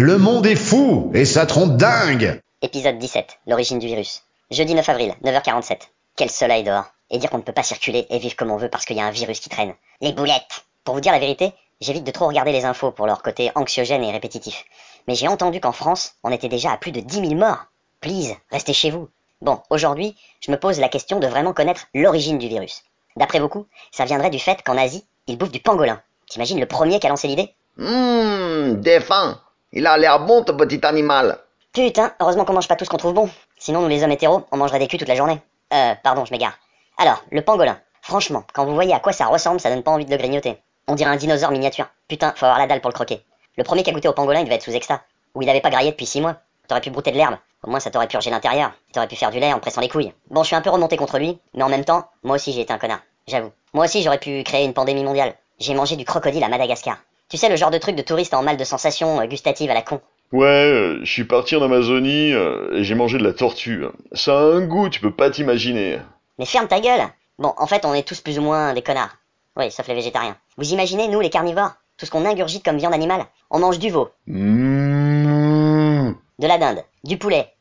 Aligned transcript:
Le 0.00 0.16
monde 0.16 0.46
est 0.46 0.54
fou 0.54 1.10
et 1.12 1.24
ça 1.24 1.44
trompe 1.44 1.76
dingue 1.76 2.40
Épisode 2.62 2.98
17, 2.98 3.40
l'origine 3.48 3.80
du 3.80 3.88
virus. 3.88 4.22
Jeudi 4.48 4.72
9 4.72 4.88
avril, 4.88 5.12
9h47. 5.24 5.76
Quel 6.14 6.30
soleil 6.30 6.62
dehors. 6.62 6.84
Et 7.10 7.18
dire 7.18 7.28
qu'on 7.28 7.38
ne 7.38 7.42
peut 7.42 7.50
pas 7.50 7.64
circuler 7.64 8.06
et 8.08 8.18
vivre 8.20 8.36
comme 8.36 8.52
on 8.52 8.58
veut 8.58 8.68
parce 8.68 8.84
qu'il 8.84 8.96
y 8.96 9.00
a 9.00 9.06
un 9.06 9.10
virus 9.10 9.40
qui 9.40 9.48
traîne. 9.48 9.74
Les 10.00 10.12
boulettes 10.12 10.66
Pour 10.84 10.94
vous 10.94 11.00
dire 11.00 11.10
la 11.10 11.18
vérité, 11.18 11.52
j'évite 11.80 12.04
de 12.04 12.12
trop 12.12 12.28
regarder 12.28 12.52
les 12.52 12.64
infos 12.64 12.92
pour 12.92 13.08
leur 13.08 13.22
côté 13.22 13.50
anxiogène 13.56 14.04
et 14.04 14.12
répétitif. 14.12 14.66
Mais 15.08 15.16
j'ai 15.16 15.26
entendu 15.26 15.58
qu'en 15.58 15.72
France, 15.72 16.14
on 16.22 16.30
était 16.30 16.48
déjà 16.48 16.70
à 16.70 16.76
plus 16.76 16.92
de 16.92 17.00
10 17.00 17.30
000 17.30 17.34
morts. 17.34 17.64
Please, 18.00 18.36
restez 18.52 18.74
chez 18.74 18.92
vous. 18.92 19.08
Bon, 19.40 19.58
aujourd'hui, 19.68 20.14
je 20.38 20.52
me 20.52 20.60
pose 20.60 20.78
la 20.78 20.88
question 20.88 21.18
de 21.18 21.26
vraiment 21.26 21.54
connaître 21.54 21.88
l'origine 21.92 22.38
du 22.38 22.46
virus. 22.46 22.84
D'après 23.16 23.40
beaucoup, 23.40 23.66
ça 23.90 24.04
viendrait 24.04 24.30
du 24.30 24.38
fait 24.38 24.62
qu'en 24.62 24.78
Asie, 24.78 25.04
ils 25.26 25.36
bouffent 25.36 25.50
du 25.50 25.58
pangolin. 25.58 26.00
T'imagines 26.28 26.60
le 26.60 26.66
premier 26.66 27.00
qui 27.00 27.08
a 27.08 27.10
lancé 27.10 27.26
l'idée? 27.26 27.52
Hum, 27.80 28.80
défunt. 28.80 29.40
Il 29.72 29.86
a 29.86 29.98
l'air 29.98 30.20
bon, 30.20 30.42
ton 30.44 30.56
petit 30.56 30.84
animal. 30.84 31.38
Putain, 31.72 32.12
heureusement 32.20 32.44
qu'on 32.44 32.54
mange 32.54 32.68
pas 32.68 32.76
tout 32.76 32.84
ce 32.84 32.90
qu'on 32.90 32.96
trouve 32.96 33.12
bon. 33.12 33.28
Sinon, 33.58 33.82
nous 33.82 33.88
les 33.88 34.02
hommes 34.02 34.10
hétéros, 34.10 34.44
on 34.50 34.56
mangerait 34.56 34.78
des 34.78 34.86
culs 34.86 34.98
toute 34.98 35.08
la 35.08 35.14
journée. 35.14 35.40
Euh, 35.74 35.94
pardon, 36.02 36.24
je 36.24 36.32
m'égare. 36.32 36.58
Alors, 36.96 37.22
le 37.30 37.42
pangolin. 37.42 37.78
Franchement, 38.00 38.44
quand 38.54 38.64
vous 38.64 38.74
voyez 38.74 38.94
à 38.94 39.00
quoi 39.00 39.12
ça 39.12 39.26
ressemble, 39.26 39.60
ça 39.60 39.68
donne 39.68 39.82
pas 39.82 39.90
envie 39.90 40.06
de 40.06 40.10
le 40.10 40.16
grignoter. 40.16 40.58
On 40.86 40.94
dirait 40.94 41.10
un 41.10 41.16
dinosaure 41.16 41.50
miniature. 41.50 41.86
Putain, 42.08 42.32
faut 42.34 42.46
avoir 42.46 42.58
la 42.58 42.66
dalle 42.66 42.80
pour 42.80 42.88
le 42.88 42.94
croquer. 42.94 43.22
Le 43.58 43.64
premier 43.64 43.82
qui 43.82 43.90
a 43.90 43.92
goûté 43.92 44.08
au 44.08 44.14
pangolin, 44.14 44.40
il 44.40 44.44
devait 44.44 44.56
être 44.56 44.62
sous 44.62 44.74
exta. 44.74 45.02
Ou 45.34 45.42
il 45.42 45.50
avait 45.50 45.60
pas 45.60 45.68
graillé 45.70 45.90
depuis 45.90 46.06
6 46.06 46.22
mois. 46.22 46.36
T'aurais 46.66 46.80
pu 46.80 46.90
brouter 46.90 47.12
de 47.12 47.16
l'herbe. 47.16 47.36
Au 47.62 47.70
moins, 47.70 47.80
ça 47.80 47.90
t'aurait 47.90 48.08
purgé 48.08 48.30
l'intérieur. 48.30 48.72
T'aurais 48.92 49.08
pu 49.08 49.16
faire 49.16 49.30
du 49.30 49.38
lait 49.38 49.52
en 49.52 49.58
pressant 49.58 49.82
les 49.82 49.88
couilles. 49.88 50.12
Bon, 50.30 50.42
je 50.42 50.46
suis 50.46 50.56
un 50.56 50.62
peu 50.62 50.70
remonté 50.70 50.96
contre 50.96 51.18
lui, 51.18 51.38
mais 51.54 51.62
en 51.62 51.68
même 51.68 51.84
temps, 51.84 52.08
moi 52.22 52.36
aussi 52.36 52.52
j'ai 52.52 52.62
été 52.62 52.72
un 52.72 52.78
connard. 52.78 53.00
J'avoue. 53.26 53.52
Moi 53.74 53.84
aussi 53.84 54.02
j'aurais 54.02 54.18
pu 54.18 54.42
créer 54.44 54.64
une 54.64 54.72
pandémie 54.72 55.04
mondiale. 55.04 55.34
J'ai 55.58 55.74
mangé 55.74 55.96
du 55.96 56.04
crocodile 56.06 56.44
à 56.44 56.48
Madagascar. 56.48 56.96
Tu 57.28 57.36
sais, 57.36 57.48
le 57.48 57.56
genre 57.56 57.70
de 57.70 57.78
truc 57.78 57.94
de 57.94 58.02
touriste 58.02 58.32
en 58.34 58.42
mal 58.42 58.56
de 58.56 58.64
sensations 58.64 59.20
euh, 59.20 59.26
gustatives 59.26 59.70
à 59.70 59.74
la 59.74 59.82
con. 59.82 60.00
Ouais, 60.32 60.46
euh, 60.46 61.00
je 61.04 61.12
suis 61.12 61.24
parti 61.24 61.56
en 61.56 61.62
Amazonie 61.62 62.32
euh, 62.32 62.70
et 62.74 62.84
j'ai 62.84 62.94
mangé 62.94 63.18
de 63.18 63.24
la 63.24 63.32
tortue. 63.34 63.84
Ça 64.12 64.32
a 64.38 64.42
un 64.42 64.62
goût, 64.62 64.88
tu 64.88 65.00
peux 65.00 65.10
pas 65.12 65.30
t'imaginer. 65.30 65.98
Mais 66.38 66.46
ferme 66.46 66.68
ta 66.68 66.80
gueule 66.80 67.02
Bon, 67.38 67.52
en 67.56 67.66
fait, 67.66 67.84
on 67.84 67.94
est 67.94 68.02
tous 68.06 68.20
plus 68.20 68.38
ou 68.38 68.42
moins 68.42 68.72
des 68.74 68.82
connards. 68.82 69.16
Oui, 69.56 69.70
sauf 69.70 69.86
les 69.88 69.94
végétariens. 69.94 70.36
Vous 70.56 70.72
imaginez, 70.72 71.08
nous, 71.08 71.20
les 71.20 71.30
carnivores, 71.30 71.72
tout 71.96 72.06
ce 72.06 72.10
qu'on 72.10 72.24
ingurgite 72.24 72.64
comme 72.64 72.78
viande 72.78 72.94
animale 72.94 73.26
On 73.50 73.58
mange 73.58 73.78
du 73.78 73.90
veau, 73.90 74.08
Mmh. 74.26 76.12
de 76.38 76.46
la 76.46 76.58
dinde, 76.58 76.82
du 77.04 77.16
poulet, 77.18 77.52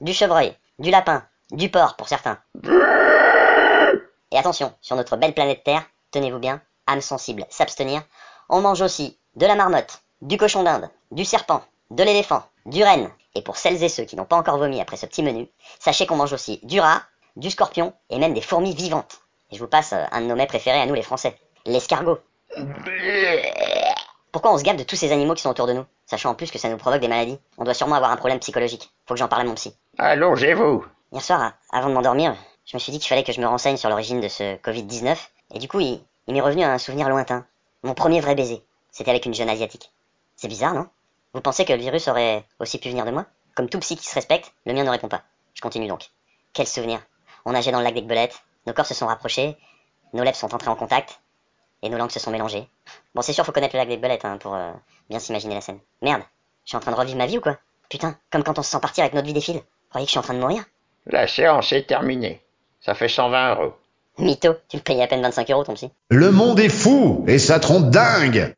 du 0.00 0.12
chevreuil, 0.12 0.54
du 0.78 0.90
lapin, 0.90 1.24
du 1.50 1.68
porc 1.68 1.96
pour 1.96 2.08
certains. 2.08 2.38
Et 4.30 4.38
attention, 4.38 4.72
sur 4.80 4.96
notre 4.96 5.16
belle 5.16 5.34
planète 5.34 5.62
Terre, 5.64 5.84
tenez-vous 6.12 6.38
bien, 6.38 6.60
âme 6.86 7.00
sensible, 7.00 7.44
s'abstenir, 7.50 8.02
on 8.48 8.60
mange 8.60 8.82
aussi 8.82 9.18
de 9.34 9.46
la 9.46 9.56
marmotte, 9.56 10.02
du 10.20 10.36
cochon 10.36 10.62
d'Inde, 10.62 10.88
du 11.10 11.24
serpent, 11.24 11.62
de 11.90 12.04
l'éléphant, 12.04 12.44
du 12.66 12.84
renne. 12.84 13.10
Et 13.34 13.42
pour 13.42 13.56
celles 13.56 13.82
et 13.82 13.88
ceux 13.88 14.04
qui 14.04 14.14
n'ont 14.14 14.26
pas 14.26 14.36
encore 14.36 14.58
vomi 14.58 14.80
après 14.80 14.96
ce 14.96 15.06
petit 15.06 15.22
menu, 15.22 15.48
sachez 15.80 16.06
qu'on 16.06 16.16
mange 16.16 16.32
aussi 16.32 16.60
du 16.62 16.80
rat, 16.80 17.02
du 17.36 17.50
scorpion 17.50 17.94
et 18.10 18.18
même 18.18 18.34
des 18.34 18.42
fourmis 18.42 18.74
vivantes. 18.74 19.20
Et 19.50 19.56
je 19.56 19.60
vous 19.60 19.68
passe 19.68 19.92
euh, 19.92 20.04
un 20.12 20.20
de 20.20 20.26
nos 20.26 20.36
mets 20.36 20.46
préférés 20.46 20.80
à 20.80 20.86
nous 20.86 20.94
les 20.94 21.02
Français, 21.02 21.36
l'escargot. 21.64 22.18
Pourquoi 24.32 24.52
on 24.52 24.58
se 24.58 24.62
gave 24.62 24.76
de 24.76 24.82
tous 24.82 24.96
ces 24.96 25.12
animaux 25.12 25.34
qui 25.34 25.42
sont 25.42 25.50
autour 25.50 25.66
de 25.66 25.72
nous, 25.72 25.84
sachant 26.06 26.30
en 26.30 26.34
plus 26.34 26.50
que 26.50 26.58
ça 26.58 26.68
nous 26.68 26.76
provoque 26.76 27.00
des 27.00 27.08
maladies? 27.08 27.38
On 27.58 27.64
doit 27.64 27.74
sûrement 27.74 27.96
avoir 27.96 28.10
un 28.10 28.16
problème 28.16 28.38
psychologique. 28.40 28.90
Faut 29.06 29.14
que 29.14 29.18
j'en 29.18 29.28
parle 29.28 29.42
à 29.42 29.44
mon 29.44 29.54
psy. 29.54 29.74
Allongez-vous. 29.98 30.84
Hier 31.12 31.22
soir, 31.22 31.52
avant 31.70 31.88
de 31.88 31.94
m'endormir, 31.94 32.34
je 32.64 32.76
me 32.76 32.78
suis 32.78 32.92
dit 32.92 32.98
qu'il 32.98 33.08
fallait 33.08 33.24
que 33.24 33.32
je 33.32 33.40
me 33.40 33.46
renseigne 33.46 33.76
sur 33.76 33.90
l'origine 33.90 34.20
de 34.20 34.28
ce 34.28 34.56
Covid-19, 34.56 35.16
et 35.52 35.58
du 35.58 35.68
coup, 35.68 35.80
il, 35.80 36.00
m'est 36.28 36.40
revenu 36.40 36.62
un 36.64 36.78
souvenir 36.78 37.08
lointain. 37.08 37.46
Mon 37.82 37.94
premier 37.94 38.20
vrai 38.20 38.34
baiser, 38.34 38.62
c'était 38.90 39.10
avec 39.10 39.26
une 39.26 39.34
jeune 39.34 39.48
asiatique. 39.48 39.92
C'est 40.36 40.48
bizarre, 40.48 40.74
non? 40.74 40.88
Vous 41.34 41.40
pensez 41.40 41.64
que 41.64 41.72
le 41.72 41.78
virus 41.78 42.08
aurait 42.08 42.44
aussi 42.58 42.78
pu 42.78 42.88
venir 42.88 43.04
de 43.04 43.10
moi? 43.10 43.26
Comme 43.54 43.68
tout 43.68 43.78
psy 43.80 43.96
qui 43.96 44.06
se 44.06 44.14
respecte, 44.14 44.52
le 44.66 44.72
mien 44.72 44.84
ne 44.84 44.90
répond 44.90 45.08
pas. 45.08 45.22
Je 45.54 45.60
continue 45.60 45.88
donc. 45.88 46.10
Quel 46.52 46.66
souvenir? 46.66 47.00
On 47.44 47.52
nageait 47.52 47.72
dans 47.72 47.78
le 47.78 47.84
lac 47.84 47.94
d'Aigbelette, 47.94 48.42
nos 48.66 48.72
corps 48.72 48.86
se 48.86 48.94
sont 48.94 49.06
rapprochés, 49.06 49.56
nos 50.12 50.22
lèvres 50.22 50.36
sont 50.36 50.54
entrées 50.54 50.70
en 50.70 50.76
contact, 50.76 51.20
et 51.82 51.88
nos 51.88 51.98
langues 51.98 52.10
se 52.10 52.20
sont 52.20 52.30
mélangées. 52.30 52.68
Bon, 53.14 53.22
c'est 53.22 53.32
sûr, 53.32 53.44
faut 53.44 53.52
connaître 53.52 53.74
le 53.74 53.80
lac 53.80 53.88
d'Aigbelette 53.88 54.24
hein, 54.24 54.38
pour 54.38 54.54
euh, 54.54 54.72
bien 55.10 55.18
s'imaginer 55.18 55.54
la 55.54 55.60
scène. 55.60 55.80
Merde, 56.00 56.22
je 56.64 56.70
suis 56.70 56.76
en 56.76 56.80
train 56.80 56.92
de 56.92 56.96
revivre 56.96 57.18
ma 57.18 57.26
vie 57.26 57.38
ou 57.38 57.40
quoi? 57.40 57.58
Putain, 57.88 58.16
comme 58.30 58.44
quand 58.44 58.58
on 58.58 58.62
se 58.62 58.70
sent 58.70 58.80
partir 58.80 59.04
avec 59.04 59.14
notre 59.14 59.26
vie 59.26 59.34
défile. 59.34 59.56
Vous 59.56 59.88
croyez 59.90 60.06
que 60.06 60.08
je 60.08 60.12
suis 60.12 60.18
en 60.18 60.22
train 60.22 60.34
de 60.34 60.38
mourir? 60.38 60.64
La 61.06 61.26
séance 61.26 61.72
est 61.72 61.86
terminée. 61.86 62.40
Ça 62.80 62.94
fait 62.94 63.08
120 63.08 63.54
euros. 63.54 63.74
Mytho, 64.18 64.56
tu 64.68 64.76
me 64.76 64.82
payais 64.82 65.02
à 65.02 65.06
peine 65.06 65.22
25 65.22 65.50
euros 65.50 65.64
ton 65.64 65.74
psy. 65.74 65.90
Le 66.10 66.30
monde 66.30 66.60
est 66.60 66.68
fou 66.68 67.24
et 67.26 67.38
ça 67.38 67.58
trompe 67.58 67.90
dingue 67.90 68.50